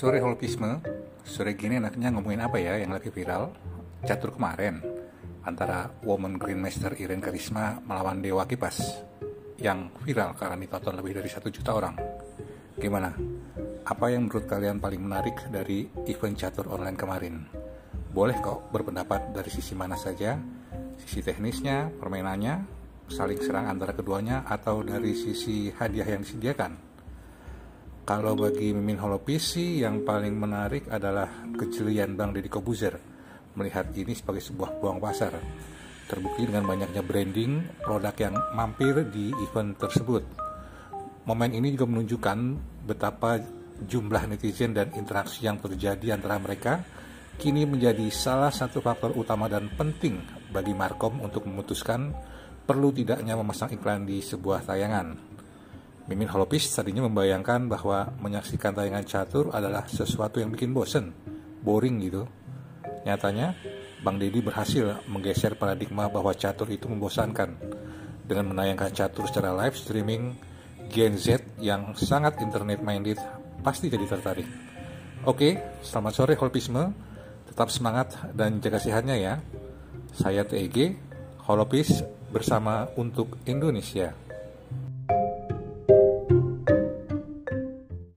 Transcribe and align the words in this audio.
Sore 0.00 0.16
holopisme, 0.16 0.80
sore 1.28 1.52
gini 1.60 1.76
enaknya 1.76 2.08
ngomongin 2.08 2.40
apa 2.40 2.56
ya 2.56 2.80
yang 2.80 2.96
lagi 2.96 3.12
viral? 3.12 3.52
Catur 4.00 4.32
kemarin 4.32 4.80
antara 5.44 5.92
Woman 6.08 6.40
Grandmaster 6.40 6.96
Irene 6.96 7.20
Karisma 7.20 7.84
melawan 7.84 8.24
Dewa 8.24 8.48
Kipas 8.48 8.80
yang 9.60 9.92
viral 10.00 10.32
karena 10.40 10.56
ditonton 10.56 10.96
lebih 10.96 11.20
dari 11.20 11.28
satu 11.28 11.52
juta 11.52 11.76
orang. 11.76 12.00
Gimana? 12.80 13.12
Apa 13.84 14.08
yang 14.08 14.24
menurut 14.24 14.48
kalian 14.48 14.80
paling 14.80 15.04
menarik 15.04 15.36
dari 15.52 15.92
event 16.08 16.32
catur 16.32 16.72
online 16.72 16.96
kemarin? 16.96 17.44
Boleh 18.08 18.40
kok 18.40 18.72
berpendapat 18.72 19.36
dari 19.36 19.52
sisi 19.52 19.76
mana 19.76 20.00
saja, 20.00 20.40
sisi 20.96 21.20
teknisnya, 21.20 21.92
permainannya, 22.00 22.64
saling 23.12 23.36
serang 23.36 23.68
antara 23.68 23.92
keduanya, 23.92 24.48
atau 24.48 24.80
dari 24.80 25.12
sisi 25.12 25.68
hadiah 25.68 26.08
yang 26.08 26.24
disediakan. 26.24 26.89
Kalau 28.10 28.34
bagi 28.34 28.74
Mimin 28.74 28.98
Holopis 28.98 29.54
sih 29.54 29.86
yang 29.86 30.02
paling 30.02 30.34
menarik 30.34 30.90
adalah 30.90 31.30
kejelian 31.54 32.18
Bang 32.18 32.34
Deddy 32.34 32.50
Kobuzer 32.50 32.98
melihat 33.54 33.86
ini 33.94 34.18
sebagai 34.18 34.42
sebuah 34.42 34.82
peluang 34.82 34.98
pasar. 34.98 35.38
Terbukti 36.10 36.42
dengan 36.42 36.66
banyaknya 36.66 37.06
branding 37.06 37.78
produk 37.78 38.10
yang 38.18 38.34
mampir 38.58 39.06
di 39.14 39.30
event 39.30 39.78
tersebut. 39.78 40.26
Momen 41.22 41.54
ini 41.54 41.70
juga 41.70 41.86
menunjukkan 41.86 42.38
betapa 42.82 43.38
jumlah 43.86 44.26
netizen 44.26 44.74
dan 44.74 44.90
interaksi 44.98 45.46
yang 45.46 45.62
terjadi 45.62 46.18
antara 46.18 46.42
mereka 46.42 46.82
kini 47.38 47.62
menjadi 47.62 48.10
salah 48.10 48.50
satu 48.50 48.82
faktor 48.82 49.14
utama 49.14 49.46
dan 49.46 49.70
penting 49.78 50.18
bagi 50.50 50.74
Markom 50.74 51.22
untuk 51.22 51.46
memutuskan 51.46 52.10
perlu 52.66 52.90
tidaknya 52.90 53.38
memasang 53.38 53.70
iklan 53.70 54.02
di 54.02 54.18
sebuah 54.18 54.66
tayangan. 54.66 55.29
Mimin 56.10 56.26
Holopis 56.26 56.66
tadinya 56.74 57.06
membayangkan 57.06 57.70
bahwa 57.70 58.10
menyaksikan 58.18 58.74
tayangan 58.74 59.06
catur 59.06 59.54
adalah 59.54 59.86
sesuatu 59.86 60.42
yang 60.42 60.50
bikin 60.50 60.74
bosen, 60.74 61.14
boring 61.62 62.02
gitu. 62.02 62.26
Nyatanya, 63.06 63.54
Bang 64.02 64.18
Deddy 64.18 64.42
berhasil 64.42 65.06
menggeser 65.06 65.54
paradigma 65.54 66.10
bahwa 66.10 66.34
catur 66.34 66.66
itu 66.74 66.90
membosankan 66.90 67.54
dengan 68.26 68.50
menayangkan 68.50 68.90
catur 68.90 69.30
secara 69.30 69.54
live 69.54 69.78
streaming 69.78 70.34
Gen 70.90 71.14
Z 71.14 71.46
yang 71.62 71.94
sangat 71.94 72.42
internet 72.42 72.82
minded 72.82 73.22
pasti 73.62 73.86
jadi 73.86 74.10
tertarik. 74.10 74.50
Oke, 75.30 75.78
selamat 75.86 76.12
sore 76.16 76.34
Holopisme. 76.34 76.90
Tetap 77.46 77.70
semangat 77.70 78.18
dan 78.34 78.58
jaga 78.58 78.82
sehatnya 78.82 79.14
ya. 79.14 79.38
Saya 80.10 80.42
TEG, 80.42 80.98
Holopis 81.46 82.02
bersama 82.34 82.90
untuk 82.98 83.38
Indonesia. 83.46 84.29